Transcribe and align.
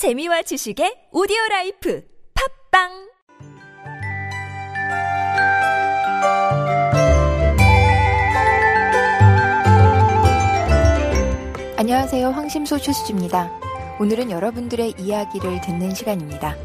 재미와 0.00 0.40
지식의 0.40 1.12
오디오 1.12 1.36
라이프 1.50 2.02
팟빵 2.72 2.88
안녕하세요. 11.76 12.30
황심소 12.30 12.78
최수지입니다. 12.78 13.50
오늘은 14.00 14.30
여러분들의 14.30 14.94
이야기를 14.96 15.60
듣는 15.60 15.94
시간입니다. 15.94 16.56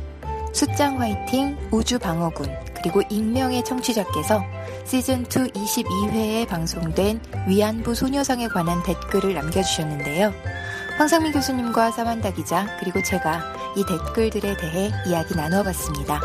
숫장 0.54 1.02
화이팅, 1.02 1.58
우주방어군, 1.72 2.48
그리고 2.74 3.02
익명의 3.10 3.66
청취자께서 3.66 4.46
시즌2 4.86 5.54
22회에 5.54 6.48
방송된 6.48 7.20
위안부 7.50 7.96
소녀상에 7.96 8.48
관한 8.48 8.82
댓글을 8.84 9.34
남겨주셨는데요. 9.34 10.55
황상민 10.98 11.34
교수님과 11.34 11.92
사만다 11.92 12.32
기자, 12.34 12.66
그리고 12.80 13.02
제가 13.04 13.42
이 13.76 13.84
댓글들에 13.86 14.56
대해 14.58 14.92
이야기 15.08 15.36
나누어 15.36 15.62
봤습니다. 15.64 16.20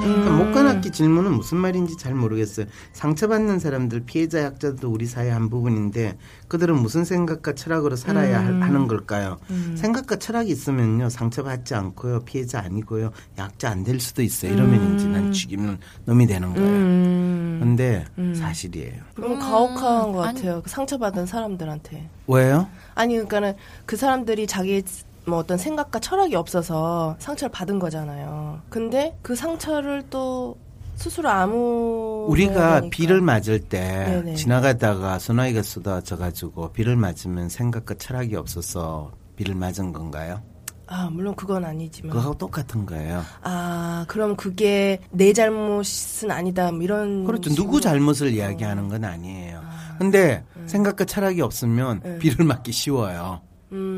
그러니까 0.00 0.30
목관악기 0.32 0.90
질문은 0.90 1.32
무슨 1.34 1.58
말인지 1.58 1.98
잘 1.98 2.14
모르겠어요. 2.14 2.64
상처받는 2.94 3.58
사람들, 3.58 4.04
피해자 4.06 4.42
약자도 4.42 4.88
우리 4.90 5.04
사회 5.04 5.28
한 5.28 5.50
부분인데 5.50 6.16
그들은 6.48 6.76
무슨 6.80 7.04
생각과 7.04 7.52
철학으로 7.54 7.94
살아야 7.96 8.38
하- 8.40 8.44
하는 8.44 8.88
걸까요? 8.88 9.36
생각과 9.76 10.16
철학이 10.16 10.50
있으면요 10.50 11.10
상처받지 11.10 11.74
않고요 11.74 12.20
피해자 12.20 12.60
아니고요 12.60 13.10
약자 13.36 13.70
안 13.70 13.84
될 13.84 14.00
수도 14.00 14.22
있어요. 14.22 14.54
이러면 14.54 14.94
이제 14.96 15.06
난 15.08 15.30
죽이는 15.30 15.76
놈이 16.06 16.26
되는 16.26 16.54
거예요. 16.54 17.17
음. 17.58 17.76
근데 17.76 18.04
사실이에요. 18.34 19.02
너무 19.16 19.38
가혹한 19.38 20.12
것 20.12 20.22
아니. 20.22 20.38
같아요. 20.38 20.62
그 20.62 20.70
상처받은 20.70 21.26
사람들한테. 21.26 22.08
왜요? 22.26 22.68
아니, 22.94 23.14
그러니까는 23.14 23.54
그 23.86 23.96
사람들이 23.96 24.46
자기 24.46 24.82
뭐 25.26 25.38
어떤 25.38 25.58
생각과 25.58 25.98
철학이 26.00 26.34
없어서 26.34 27.16
상처를 27.18 27.52
받은 27.52 27.78
거잖아요. 27.78 28.60
근데 28.70 29.16
그 29.22 29.34
상처를 29.34 30.04
또 30.10 30.56
스스로 30.96 31.28
아무 31.28 32.26
우리가 32.28 32.82
비를 32.90 33.20
맞을 33.20 33.60
때 33.60 34.04
네네. 34.08 34.34
지나가다가 34.34 35.18
소나기가 35.18 35.62
쏟아져 35.62 36.16
가지고 36.16 36.72
비를 36.72 36.96
맞으면 36.96 37.48
생각과 37.48 37.94
철학이 37.94 38.34
없어서 38.34 39.12
비를 39.36 39.54
맞은 39.54 39.92
건가요? 39.92 40.42
아 40.90 41.10
물론 41.12 41.34
그건 41.34 41.64
아니지만 41.64 42.10
그거하고 42.10 42.36
똑같은 42.38 42.86
거예요. 42.86 43.22
아 43.42 44.04
그럼 44.08 44.36
그게 44.36 45.00
내 45.10 45.32
잘못은 45.32 46.30
아니다 46.30 46.72
뭐 46.72 46.82
이런 46.82 47.24
그렇죠. 47.24 47.50
식으로. 47.50 47.64
누구 47.66 47.80
잘못을 47.80 48.32
이야기하는 48.32 48.88
건 48.88 49.04
아니에요. 49.04 49.62
근데 49.98 50.42
생각과 50.66 51.04
철학이 51.04 51.40
없으면 51.42 52.00
네. 52.02 52.18
비를 52.18 52.44
맞기 52.44 52.72
쉬워요. 52.72 53.40
음 53.72 53.97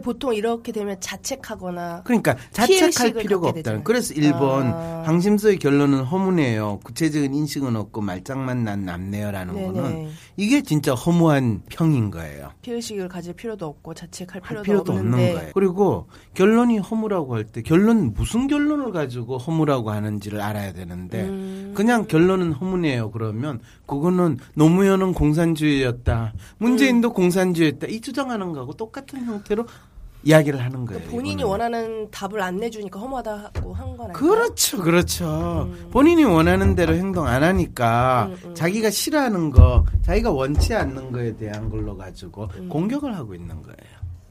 보통 0.00 0.34
이렇게 0.34 0.72
되면 0.72 0.96
자책하거나 1.00 2.02
그러니까 2.04 2.36
자책할 2.50 3.14
필요가 3.14 3.48
없다는. 3.48 3.84
그래서 3.84 4.14
일본 4.14 4.66
아. 4.74 5.02
황심소의 5.06 5.58
결론은 5.58 6.02
허무네요. 6.04 6.80
구체적인 6.84 7.34
인식은 7.34 7.76
없고 7.76 8.00
말장만 8.00 8.64
난 8.64 8.84
남네요라는 8.84 9.54
네네. 9.54 9.66
거는 9.66 10.08
이게 10.36 10.62
진짜 10.62 10.94
허무한 10.94 11.62
평인 11.68 12.10
거예요. 12.10 12.50
피해의식을 12.62 13.08
가질 13.08 13.34
필요도 13.34 13.66
없고 13.66 13.94
자책할 13.94 14.42
할 14.42 14.62
필요도, 14.62 14.62
필요도 14.62 14.92
없는 14.92 15.32
거예요. 15.34 15.50
그리고 15.54 16.08
결론이 16.34 16.78
허무라고 16.78 17.34
할 17.34 17.44
때 17.44 17.60
결론 17.62 18.14
무슨 18.14 18.46
결론을 18.46 18.92
가지고 18.92 19.36
허무라고 19.38 19.90
하는지를 19.90 20.40
알아야 20.40 20.72
되는데 20.72 21.24
음. 21.24 21.41
그냥 21.74 22.06
결론은 22.06 22.52
허무네요. 22.52 23.10
그러면 23.10 23.60
그거는 23.86 24.38
노무현은 24.54 25.12
공산주의였다. 25.14 26.32
문재인도 26.58 27.08
음. 27.08 27.14
공산주의였다. 27.14 27.86
이 27.88 28.00
주장하는 28.00 28.52
거하고 28.52 28.74
똑같은 28.74 29.24
형태로 29.24 29.66
이야기를 30.24 30.62
하는 30.62 30.86
거예요. 30.86 31.02
본인이 31.08 31.32
이거는. 31.42 31.46
원하는 31.50 32.10
답을 32.12 32.40
안 32.40 32.56
내주니까 32.58 33.00
허무하다고 33.00 33.74
한건 33.74 34.10
아니에요? 34.10 34.12
그렇죠, 34.12 34.80
그렇죠. 34.80 35.68
본인이 35.90 36.22
원하는 36.22 36.76
대로 36.76 36.94
행동 36.94 37.26
안 37.26 37.42
하니까 37.42 38.28
음, 38.30 38.50
음. 38.50 38.54
자기가 38.54 38.90
싫어하는 38.90 39.50
거, 39.50 39.84
자기가 40.02 40.30
원치 40.30 40.74
않는 40.74 41.10
거에 41.10 41.36
대한 41.36 41.68
걸로 41.68 41.96
가지고 41.96 42.48
음. 42.56 42.68
공격을 42.68 43.16
하고 43.16 43.34
있는 43.34 43.62
거예요. 43.62 43.76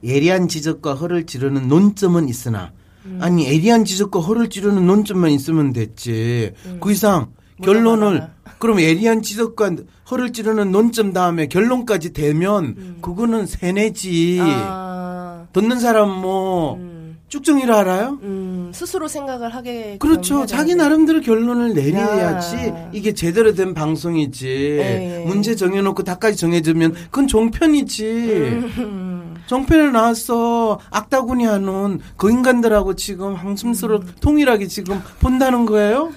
예리한 0.04 0.48
지적과 0.48 0.94
허를 0.94 1.26
찌르는 1.26 1.68
논점은 1.68 2.30
있으나, 2.30 2.72
음. 3.06 3.20
아니 3.22 3.46
예리한 3.48 3.86
지적과 3.86 4.20
허를 4.20 4.50
찌르는 4.50 4.86
논점만 4.86 5.32
있으면 5.32 5.74
됐지. 5.74 6.54
그 6.80 6.92
이상 6.92 7.28
결론을. 7.62 8.28
그럼 8.60 8.80
예리한 8.80 9.22
지적과 9.22 9.76
허를 10.12 10.34
찌르는 10.34 10.72
논점 10.72 11.14
다음에 11.14 11.48
결론까지 11.48 12.14
되면 12.14 12.98
그거는 13.02 13.48
세뇌지. 13.48 14.40
음. 14.40 14.46
아, 14.46 15.46
듣는 15.54 15.80
사람 15.80 16.10
뭐 16.12 16.76
음, 16.76 17.18
쭉정이라 17.28 17.80
알아요? 17.80 18.20
음, 18.22 18.72
스스로 18.74 19.08
생각을 19.08 19.56
하게 19.56 19.98
그렇죠. 20.00 20.46
자기 20.46 20.76
나름대로 20.76 21.22
결론을 21.22 21.74
내려야지 21.74 22.56
야. 22.56 22.90
이게 22.94 23.14
제대로 23.14 23.54
된 23.54 23.74
방송이지. 23.74 24.48
예. 24.48 25.24
문제 25.26 25.56
정해놓고 25.56 26.04
다까지 26.04 26.38
정해주면 26.38 26.94
그건 27.06 27.28
종편이지. 27.28 28.06
음, 28.06 29.21
종편에 29.48 29.92
나와서 29.92 30.80
악다구니 30.90 31.46
하는 31.46 32.00
그 32.18 32.30
인간들하고 32.30 32.96
지금 32.96 33.36
황심스로 33.36 33.98
음. 33.98 34.14
통일하게 34.22 34.68
지금 34.68 35.02
본다는 35.20 35.66
거예요? 35.66 36.12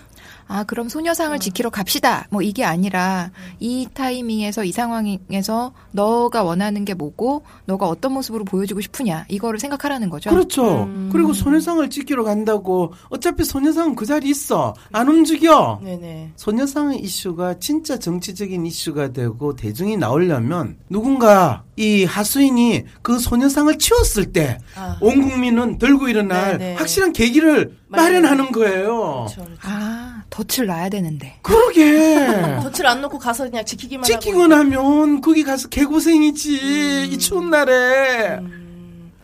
아, 0.54 0.62
그럼 0.62 0.88
소녀상을 0.88 1.36
지키러 1.40 1.68
갑시다. 1.68 2.28
뭐 2.30 2.40
이게 2.40 2.64
아니라 2.64 3.32
이 3.58 3.88
타이밍에서 3.92 4.62
이 4.62 4.70
상황에서 4.70 5.72
너가 5.90 6.44
원하는 6.44 6.84
게 6.84 6.94
뭐고 6.94 7.42
너가 7.64 7.88
어떤 7.88 8.12
모습으로 8.12 8.44
보여주고 8.44 8.80
싶으냐 8.80 9.24
이거를 9.28 9.58
생각하라는 9.58 10.10
거죠. 10.10 10.30
그렇죠. 10.30 10.84
음. 10.84 11.08
그리고 11.12 11.32
소녀상을 11.32 11.90
지키러 11.90 12.22
간다고 12.22 12.92
어차피 13.08 13.42
소녀상은 13.42 13.96
그 13.96 14.06
자리 14.06 14.28
있어. 14.28 14.76
안 14.92 15.08
움직여. 15.08 15.80
네네. 15.82 16.34
소녀상의 16.36 17.00
이슈가 17.00 17.58
진짜 17.58 17.98
정치적인 17.98 18.64
이슈가 18.64 19.12
되고 19.12 19.56
대중이 19.56 19.96
나오려면 19.96 20.76
누군가 20.88 21.64
이 21.74 22.04
하수인이 22.04 22.84
그 23.02 23.18
소녀상을 23.18 23.76
치웠을 23.78 24.32
때 24.32 24.58
아. 24.76 24.98
온 25.00 25.28
국민은 25.28 25.78
들고 25.78 26.06
일어날 26.06 26.58
네, 26.58 26.68
네. 26.68 26.74
확실한 26.76 27.12
계기를. 27.12 27.82
마련하는 27.94 28.50
거예요. 28.52 29.26
그렇죠. 29.28 29.44
그렇죠. 29.44 29.60
아, 29.62 30.13
덫을 30.34 30.66
놔야 30.66 30.88
되는데. 30.88 31.38
그러게. 31.42 32.26
덫을 32.72 32.86
안 32.86 33.00
놓고 33.00 33.18
가서 33.18 33.44
그냥 33.48 33.64
지키기만 33.64 34.04
하고 34.12 34.46
나면 34.48 35.20
거기 35.20 35.44
가서 35.44 35.68
개고생이지 35.68 37.08
이 37.12 37.18
추운 37.18 37.50
날에. 37.50 38.40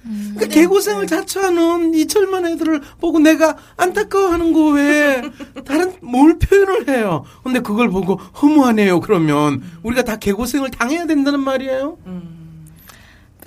음, 0.06 0.36
그 0.38 0.48
개고생을 0.48 1.06
자처하는 1.06 1.94
이 1.94 2.06
젊은 2.06 2.46
애들을 2.46 2.80
보고 3.00 3.18
내가 3.18 3.56
안타까워하는 3.76 4.52
거 4.52 4.70
왜 4.70 5.22
다른 5.66 5.92
뭘 6.00 6.38
표현을 6.38 6.88
해요? 6.88 7.24
근데 7.42 7.60
그걸 7.60 7.90
보고 7.90 8.14
허무하네요 8.14 9.00
그러면. 9.00 9.62
우리가 9.82 10.02
다 10.02 10.16
개고생을 10.16 10.70
당해야 10.70 11.06
된다는 11.06 11.40
말이에요 11.40 11.98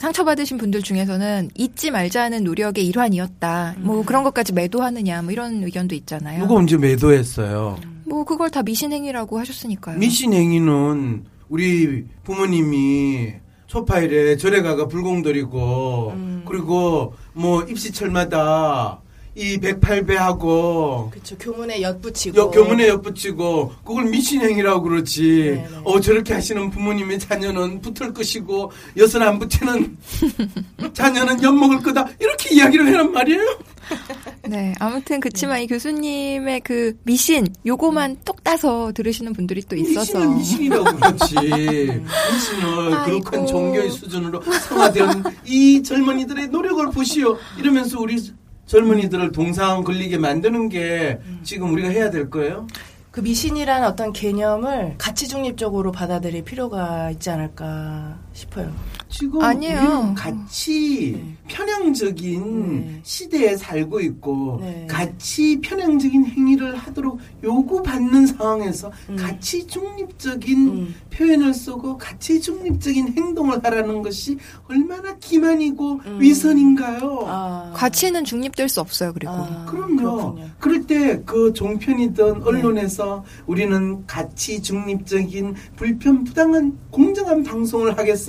상처받으신 0.03 0.57
분들 0.57 0.81
중에서는 0.81 1.51
잊지 1.55 1.89
말자는 1.89 2.43
노력의 2.43 2.85
일환이었다. 2.87 3.75
뭐 3.79 4.03
그런 4.03 4.23
것까지 4.25 4.51
매도하느냐 4.51 5.21
뭐 5.21 5.31
이런 5.31 5.63
의견도 5.63 5.95
있잖아요. 5.95 6.41
누가 6.41 6.55
언제 6.55 6.75
매도했어요 6.75 7.77
뭐 8.03 8.25
그걸 8.25 8.49
다 8.49 8.63
미신행위라고 8.63 9.39
하셨으니까요. 9.39 9.99
미신행위는 9.99 11.23
우리 11.47 12.05
부모님이 12.25 13.35
초파일에 13.67 14.35
절에 14.35 14.61
가가 14.61 14.89
불공 14.89 15.21
들이고 15.21 16.13
그리고 16.49 17.13
뭐 17.31 17.63
입시철마다 17.63 18.99
이 19.35 19.57
108배하고 19.57 21.09
그렇죠. 21.09 21.37
교문에 21.39 21.81
엿붙이고 21.81 22.39
여, 22.39 22.49
교문에 22.51 22.87
엿붙이고 22.87 23.73
그걸 23.83 24.05
미신행이라고 24.05 24.83
그러지. 24.83 25.21
네네. 25.23 25.67
어 25.83 25.99
저렇게 25.99 26.33
하시는 26.33 26.69
부모님의 26.69 27.17
자녀는 27.19 27.81
붙을 27.81 28.13
것이고 28.13 28.71
엿을 28.95 29.23
안 29.23 29.39
붙이는 29.39 29.97
자녀는 30.93 31.41
엿 31.41 31.51
먹을 31.51 31.81
거다. 31.81 32.07
이렇게 32.19 32.53
이야기를 32.55 32.87
해란 32.87 33.11
말이에요. 33.11 33.57
네, 34.47 34.73
아무튼 34.79 35.19
그치만 35.19 35.61
이 35.61 35.67
교수님의 35.67 36.61
그 36.61 36.93
미신 37.03 37.47
요거만 37.65 38.17
똑 38.23 38.43
따서 38.43 38.91
들으시는 38.93 39.33
분들이 39.33 39.61
또 39.63 39.75
있어서 39.75 40.19
미신은 40.19 40.37
미신이라고 40.37 40.95
그렇지. 40.95 41.35
미신을 41.41 42.93
아이고. 42.93 43.21
그렇게 43.23 43.45
종교의 43.47 43.91
수준으로 43.91 44.41
성화된 44.41 45.23
이 45.45 45.81
젊은이들의 45.81 46.47
노력을 46.49 46.91
보시오. 46.91 47.37
이러면서 47.57 47.99
우리 47.99 48.17
젊은이들을 48.65 49.31
동상 49.31 49.83
걸리게 49.83 50.17
만드는 50.17 50.69
게 50.69 51.19
지금 51.43 51.73
우리가 51.73 51.89
해야 51.89 52.09
될 52.09 52.29
거예요. 52.29 52.67
그 53.11 53.19
미신이라는 53.19 53.87
어떤 53.87 54.11
개념을 54.11 54.95
가치 54.97 55.27
중립적으로 55.27 55.91
받아들일 55.91 56.43
필요가 56.43 57.11
있지 57.11 57.29
않을까 57.29 58.17
싶어요. 58.33 58.73
지금 59.09 59.41
아니에요. 59.41 59.79
우리는 59.79 60.13
같이 60.15 61.21
네. 61.23 61.37
편향적인 61.47 62.85
네. 62.87 62.99
시대에 63.03 63.55
살고 63.55 63.99
있고 64.01 64.59
네. 64.61 64.87
같이 64.89 65.59
편향적인 65.61 66.25
행위를 66.25 66.75
하도록 66.75 67.19
요구받는 67.43 68.25
상황에서 68.27 68.91
음. 69.09 69.15
같이 69.15 69.67
중립적인 69.67 70.67
음. 70.67 70.95
표현을 71.11 71.53
쓰고 71.53 71.97
같이 71.97 72.41
중립적인 72.41 73.13
행동을 73.15 73.63
하라는 73.63 74.01
것이 74.01 74.37
얼마나 74.67 75.15
기만이고 75.17 76.01
음. 76.05 76.17
위선인가요? 76.19 77.23
아. 77.27 77.73
가치는 77.75 78.25
중립될 78.25 78.67
수 78.67 78.81
없어요. 78.81 79.13
그리고 79.13 79.31
아, 79.31 79.65
그럼요. 79.69 79.95
그렇군요. 79.97 80.49
그럴 80.59 80.87
때 80.87 81.03
그 81.25 81.53
종편이든 81.53 82.33
네. 82.39 82.39
언론에서 82.43 83.23
우리는 83.45 84.05
가치 84.07 84.61
중립적인 84.61 85.55
불편 85.75 86.23
부당한 86.23 86.77
공정한 86.89 87.43
방송을 87.43 87.97
하겠습니다. 87.97 88.22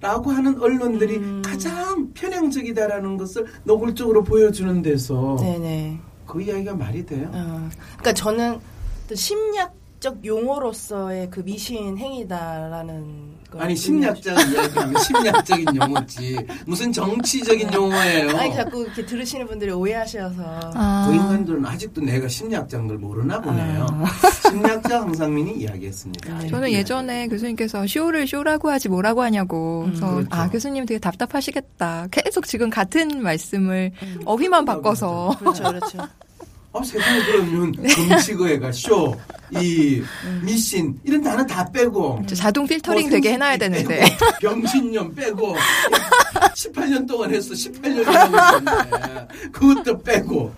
라고 0.00 0.30
하는 0.30 0.60
언론들이 0.60 1.16
음. 1.16 1.42
가장 1.44 2.12
편향적이다라는 2.12 3.16
것을 3.16 3.46
노골적으로 3.64 4.24
보여주는 4.24 4.82
데서 4.82 5.36
네네. 5.40 6.00
그 6.26 6.42
이야기가 6.42 6.74
말이 6.74 7.04
돼요. 7.06 7.30
어, 7.32 7.68
그러니까 7.96 8.12
저는 8.12 8.58
또 9.08 9.14
심리학 9.14 9.77
적 10.00 10.24
용어로서의 10.24 11.28
그 11.28 11.40
미신 11.44 11.98
행위다라는 11.98 13.36
걸 13.50 13.62
아니. 13.62 13.74
심리학자가 13.74 14.40
이야기하면 14.42 15.02
심리학적인 15.02 15.66
용어지 15.74 16.38
무슨 16.66 16.92
정치적인 16.92 17.72
용어예요. 17.72 18.36
아니 18.36 18.54
자꾸 18.54 18.82
이렇게 18.82 19.04
들으시는 19.04 19.48
분들이 19.48 19.72
오해하셔서 19.72 20.70
아, 20.74 21.06
그 21.08 21.14
인간들은 21.14 21.66
아직도 21.66 22.00
내가 22.02 22.28
심리학자인 22.28 22.86
걸 22.86 22.98
모르나 22.98 23.40
보네요. 23.40 23.86
심리학자 24.48 25.00
황상민이 25.00 25.54
이야기했습니다. 25.62 26.38
네. 26.38 26.48
저는 26.48 26.70
예전에 26.70 27.26
교수님께서 27.26 27.86
쇼를 27.88 28.28
쇼라고 28.28 28.70
하지 28.70 28.88
뭐라고 28.88 29.22
하냐고. 29.22 29.84
음, 29.86 29.86
그래서 29.88 30.14
그렇죠. 30.14 30.28
아 30.30 30.48
교수님 30.48 30.86
되게 30.86 31.00
답답하시겠다. 31.00 32.06
계속 32.12 32.46
지금 32.46 32.70
같은 32.70 33.20
말씀을 33.20 33.90
음. 34.02 34.20
어휘만 34.24 34.64
바꿔서 34.64 35.34
그렇죠 35.40 35.64
그렇죠. 35.64 35.98
아, 36.72 36.82
세상에 36.82 37.22
그러면 37.24 37.72
금식어회가 37.72 38.72
쇼, 38.72 39.14
이 39.50 40.02
미신 40.42 40.98
이런 41.02 41.22
단어 41.22 41.44
다 41.46 41.70
빼고 41.72 42.22
자동 42.34 42.66
필터링 42.66 43.08
뭐 43.08 43.10
되게 43.10 43.32
해놔야 43.32 43.56
되는데. 43.56 44.04
병신년 44.40 45.14
빼고 45.14 45.56
18년 46.54 47.06
동안 47.08 47.32
했어 47.34 47.54
18년을 47.54 48.04
하고 48.04 48.58
있는데 48.58 49.28
그것도 49.50 50.02
빼고 50.02 50.52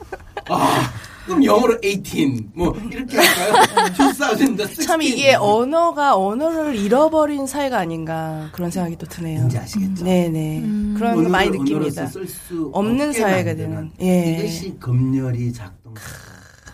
아 0.48 0.92
그럼 1.26 1.44
영어로 1.44 1.78
18 1.82 2.44
뭐 2.54 2.76
이렇게 2.90 3.16
할까요? 3.16 3.84
2016 4.10 4.82
참 4.84 5.02
이게 5.02 5.34
언어가 5.34 6.16
언어를 6.16 6.74
잃어버린 6.74 7.46
사회가 7.46 7.78
아닌가 7.78 8.48
그런 8.52 8.70
생각이 8.72 8.96
또 8.96 9.06
드네요. 9.06 9.38
뭔지 9.40 9.58
아시겠죠? 9.58 10.04
네네 10.04 10.58
음. 10.58 10.94
그런 10.98 11.22
거 11.22 11.28
많이 11.28 11.50
느낍니다. 11.50 12.10
없는 12.72 13.12
사회가 13.12 13.54
되는. 13.54 13.92
예. 14.02 14.38
이것이 14.40 14.76
검열이 14.80 15.52
작동. 15.52 15.80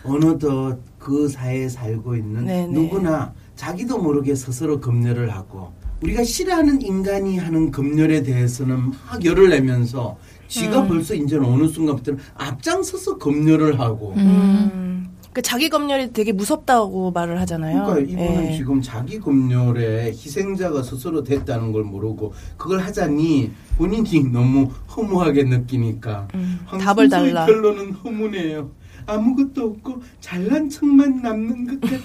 어느덧 0.03 0.77
그 0.99 1.27
사회에 1.27 1.69
살고 1.69 2.15
있는 2.15 2.45
네네. 2.45 2.67
누구나 2.67 3.33
자기도 3.55 3.97
모르게 3.97 4.35
스스로 4.35 4.79
검열을 4.79 5.33
하고 5.33 5.71
우리가 6.01 6.23
싫어하는 6.23 6.81
인간이 6.81 7.37
하는 7.37 7.71
검열에 7.71 8.21
대해서는 8.23 8.91
막 8.91 9.23
열을 9.25 9.49
내면서 9.49 10.17
지가 10.47 10.81
음. 10.83 10.87
벌써 10.87 11.15
이제는 11.15 11.45
어느 11.45 11.67
순간부터는 11.67 12.19
앞장서서 12.35 13.17
검열을 13.17 13.79
하고 13.79 14.13
음. 14.15 15.09
그 15.33 15.41
자기 15.43 15.69
검열이 15.69 16.13
되게 16.13 16.31
무섭다고 16.31 17.11
말을 17.11 17.39
하잖아요. 17.41 17.85
그러니까 17.85 18.11
이분은 18.11 18.47
예. 18.47 18.57
지금 18.57 18.81
자기 18.81 19.19
검열의 19.19 20.07
희생자가 20.07 20.81
스스로 20.81 21.23
됐다는 21.23 21.71
걸 21.71 21.83
모르고 21.83 22.33
그걸 22.57 22.79
하자니 22.79 23.51
본인이 23.77 24.23
너무 24.31 24.71
허무하게 24.95 25.43
느끼니까 25.43 26.27
음, 26.33 26.59
황 26.65 26.79
답을 26.79 27.09
달라. 27.09 27.45
결론은 27.45 27.91
허무네요. 27.91 28.71
아무것도 29.07 29.65
없고 29.65 30.03
잘난 30.19 30.69
척만 30.69 31.21
남는 31.21 31.79
것 31.79 31.81
같아 31.81 32.03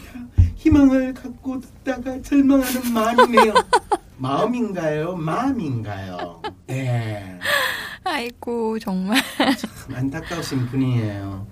희망을 0.55 1.13
갖고 1.13 1.61
듣다가 1.61 2.23
절망하는 2.23 2.93
마음이네요. 2.95 3.53
마음인가요? 4.17 5.17
마음인가요? 5.17 6.41
네. 6.69 7.39
아이고 8.05 8.79
정말. 8.79 9.21
참 9.37 9.95
안타까우신 9.95 10.67
분이에요. 10.69 11.47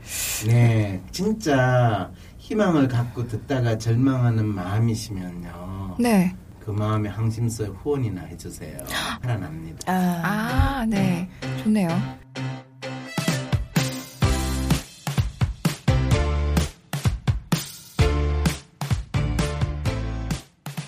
네, 0.47 1.03
진짜 1.11 2.11
희망을 2.39 2.87
갖고 2.89 3.27
듣다가 3.27 3.77
절망하는 3.77 4.47
마음이시면요. 4.47 5.97
네. 5.99 6.35
그 6.65 6.71
마음에 6.71 7.09
항심서에 7.09 7.69
후원이나 7.69 8.23
해주세요. 8.23 8.79
살아납니다. 9.23 9.93
아, 9.93 10.21
아, 10.23 10.87
네. 10.87 11.29
좋네요. 11.65 11.89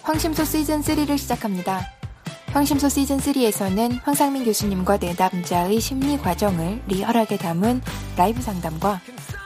황심소 0.03 0.43
시즌3를 0.43 1.17
시작합니다. 1.17 1.87
황심소 2.49 2.89
시즌3에서는 2.89 4.03
황상민 4.03 4.45
교수님과 4.45 4.99
내 4.99 5.15
남자의 5.17 5.81
심리 5.81 6.19
과정을 6.19 6.83
리얼하게 6.89 7.39
담은 7.39 7.81
라이브 8.17 8.43
상담과 8.43 9.01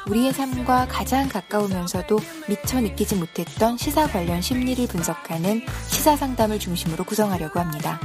우리의 0.09 0.33
삶과 0.33 0.89
가장 0.89 1.29
가까우면서도 1.29 2.19
미처 2.49 2.81
느끼지 2.81 3.17
못했던 3.17 3.77
시사 3.77 4.07
관련 4.07 4.41
심리를 4.41 4.87
분석하는 4.89 5.63
시사 5.89 6.17
상담을 6.17 6.59
중심으로 6.59 7.05
구성하려고 7.05 7.61
합니다. 7.61 8.01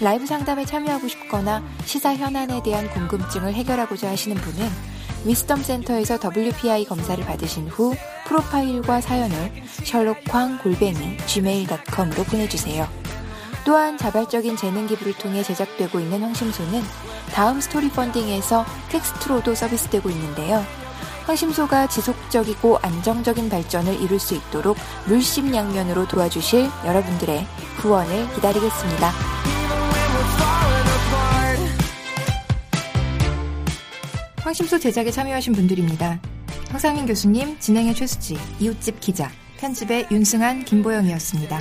라이브 0.00 0.24
상담에 0.24 0.64
참여하고 0.64 1.08
싶거나 1.08 1.62
시사 1.84 2.16
현안에 2.16 2.62
대한 2.62 2.88
궁금증을 2.90 3.52
해결하고자 3.52 4.10
하시는 4.10 4.36
분은 4.36 4.95
위즈덤 5.26 5.62
센터에서 5.62 6.18
WPI 6.22 6.84
검사를 6.84 7.22
받으신 7.24 7.66
후 7.68 7.94
프로파일과 8.26 9.00
사연을 9.00 9.52
셜록황 9.84 10.58
골뱅이 10.58 11.16
gmail.com으로 11.26 12.22
보내주세요. 12.24 12.86
또한 13.64 13.98
자발적인 13.98 14.56
재능 14.56 14.86
기부를 14.86 15.14
통해 15.14 15.42
제작되고 15.42 15.98
있는 15.98 16.22
황심소는 16.22 16.80
다음 17.32 17.60
스토리 17.60 17.90
펀딩에서 17.90 18.64
텍스트로도 18.90 19.56
서비스되고 19.56 20.08
있는데요. 20.10 20.64
황심소가 21.24 21.88
지속적이고 21.88 22.78
안정적인 22.82 23.48
발전을 23.48 24.00
이룰 24.00 24.20
수 24.20 24.34
있도록 24.34 24.76
물심양면으로 25.06 26.06
도와주실 26.06 26.70
여러분들의 26.84 27.44
후원을 27.78 28.32
기다리겠습니다. 28.34 29.35
황심소 34.46 34.78
제작에 34.78 35.10
참여하신 35.10 35.54
분들입니다. 35.54 36.20
황상민 36.70 37.04
교수님, 37.06 37.58
진행의 37.58 37.96
최수지, 37.96 38.38
이웃집 38.60 39.00
기자, 39.00 39.28
편집의 39.56 40.06
윤승한, 40.12 40.64
김보영이었습니다. 40.64 41.60